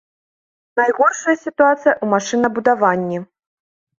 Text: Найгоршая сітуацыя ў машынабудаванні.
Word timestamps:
Найгоршая 0.79 1.35
сітуацыя 1.41 1.93
ў 1.93 2.05
машынабудаванні. 2.15 3.19